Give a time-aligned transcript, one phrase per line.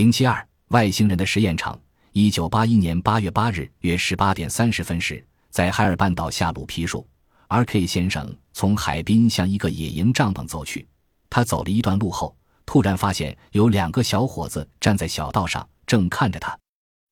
[0.00, 1.78] 零七二外星人的实验场。
[2.12, 7.06] 一九八一年八月八日约十八点三十分时，在海尔半岛下鲁皮树
[7.48, 7.86] ，R.K.
[7.86, 10.88] 先生从海滨向一个野营帐篷走去。
[11.28, 12.34] 他走了一段路后，
[12.64, 16.58] 突然发现有两个小伙子站在小道上，正看着他。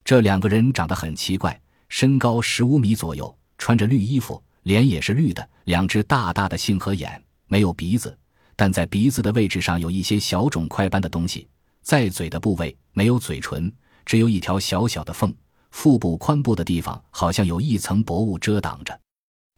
[0.02, 1.60] 这两个人长得很奇怪，
[1.90, 8.18] 身高十五米左右，穿着绿衣服，脸也是绿的，两只大大的杏核眼，没有鼻子，
[8.56, 11.46] 但在鼻子的位置上有一些小肿块般的东西。
[11.88, 13.72] 在嘴的部位没有嘴唇，
[14.04, 15.34] 只有一条小小的缝。
[15.70, 19.00] 腹部髋部的地方好像有一层薄雾遮挡着。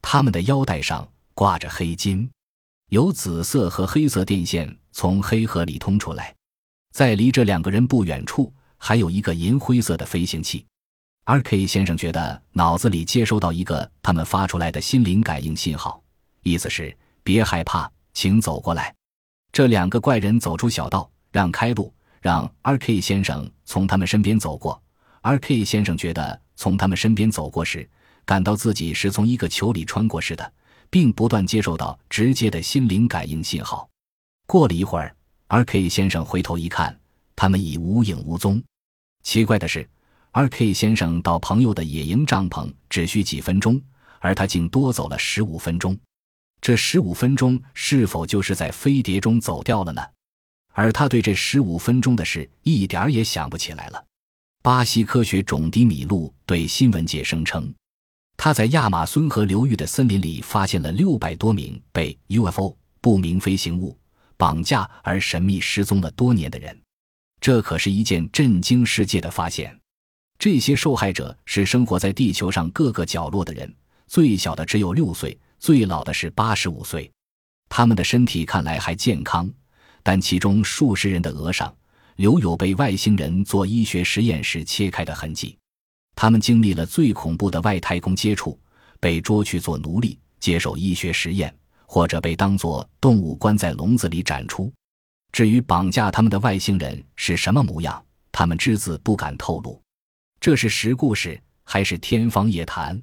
[0.01, 2.31] 他们的腰带上挂着黑金，
[2.87, 6.33] 有紫色和黑色电线从黑盒里通出来。
[6.93, 10.65] 在离这两个人不远处，还有一个银灰色的飞行器。
[11.25, 11.67] R.K.
[11.67, 16.01] 先生觉得脑子里接收到一个他们发出来的心灵感应信号，
[16.43, 18.95] 意思是别害怕，请走过来。
[19.51, 21.93] 这两个怪人走出小道，让开路。
[22.21, 23.01] 让 R.K.
[23.01, 24.81] 先生从他们身边走过。
[25.21, 25.65] R.K.
[25.65, 27.89] 先生觉得从他们身边走过时，
[28.25, 30.53] 感到自己是从一个球里穿过似的，
[30.89, 33.89] 并不断接受到直接的心灵感应信号。
[34.45, 35.15] 过了一会儿
[35.47, 35.89] ，R.K.
[35.89, 36.99] 先生回头一看，
[37.35, 38.61] 他们已无影无踪。
[39.23, 39.89] 奇怪的是
[40.31, 40.73] ，R.K.
[40.73, 43.81] 先生到朋友的野营帐篷只需几分钟，
[44.19, 45.97] 而他竟多走了十五分钟。
[46.61, 50.01] 这十五分钟是否就是在飞碟中走掉了呢？
[50.73, 54.05] 而他对这十五分钟的事一点儿也想不起来了。
[54.61, 57.73] 巴西科学种迪米路对新闻界声称，
[58.37, 63.97] 他在亚马孙河流域的森林里发现了六百多名被 UFO 不明飞行物
[64.37, 66.79] 绑架而神秘失踪了多年的人。
[67.39, 69.75] 这可是一件震惊世界的发现。
[70.37, 73.71] 这些受害者是生活在地球上各个角落的人，
[74.07, 77.11] 最小的只有六岁，最老的是八十五岁。
[77.69, 79.47] 他们的身体看来还健康。
[80.03, 81.73] 但其中数十人的额上
[82.17, 85.57] 留有被外星人做医学实验时切开的痕迹，
[86.15, 88.59] 他们经历了最恐怖的外太空接触，
[88.99, 91.55] 被捉去做奴隶，接受医学实验，
[91.85, 94.71] 或者被当作动物关在笼子里展出。
[95.31, 99.81] 至于绑架他们的外星人是什么模样，他们只字不敢透露。
[100.39, 103.01] 这是实故事还是天方夜谭？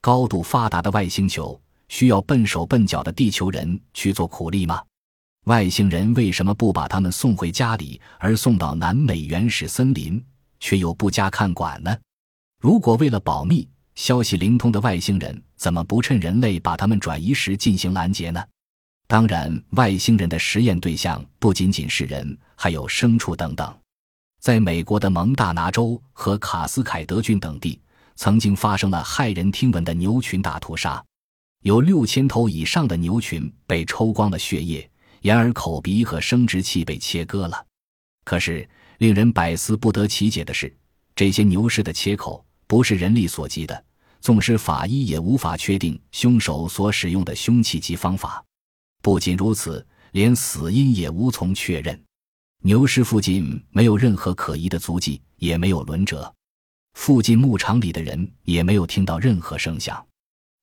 [0.00, 4.82] 高度发达的外星球需要笨手笨脚的地球人去做苦力吗？
[5.46, 10.22] 外星人为什么不把他们送回家里，而送到南美原始森林，
[10.58, 11.96] 却又不加看管呢？
[12.60, 18.44] 如果为了保密，消息灵通的外星人怎么不趁人类把他们转移时进行拦截呢？
[19.06, 23.74] 当然，外星人的实验对象不仅仅是人，还有牲畜等等。
[24.40, 27.80] 在美国的蒙大拿州和卡斯凯德郡等地，
[28.14, 31.02] 曾经发生了骇人听闻的牛群大屠杀，
[31.62, 34.89] 有六千头以上的牛群被抽光了血液。
[35.22, 37.66] 眼耳口鼻和生殖器被切割了，
[38.24, 40.74] 可是令人百思不得其解的是，
[41.14, 43.84] 这些牛尸的切口不是人力所及的，
[44.20, 48.42] 纵使法医也无法确定凶手所使用的凶器及方法。
[49.02, 52.02] 不仅如此，连死因也无从确认。
[52.62, 56.32] 牛尸附近没有任何可疑的足迹，也没有轮辙。
[56.94, 60.02] 附近牧场里的人也没有听到任何声响。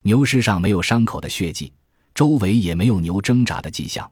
[0.03, 1.74] 牛尸上没有伤口的血迹，
[2.13, 4.09] 周围也没有牛挣扎的迹象。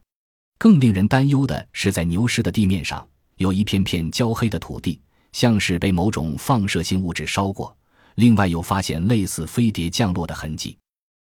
[0.57, 3.05] 更令人担忧的是，在牛尸的地面上
[3.37, 4.99] 有一片片焦黑的土地，
[5.31, 7.75] 像是被某种放射性物质烧过。
[8.15, 10.77] 另外，又发现类似飞碟降落的痕迹，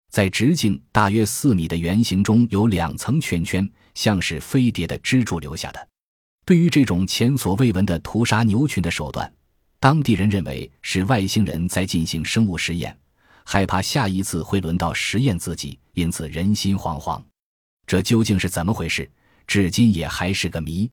[0.10, 5.88] 在直径大约四米的圆形中有两层圈圈，像是飞碟的支柱留下的。
[6.46, 9.32] 对于这种前所未闻的屠杀牛群的手段，
[9.80, 12.98] 当地人认为是外星人在进行生物实验，
[13.46, 17.22] 害怕下一次会轮到实验自己，因此人心惶惶。
[17.86, 19.08] 这究竟是怎么回事？
[19.50, 20.92] 至今也还是个谜。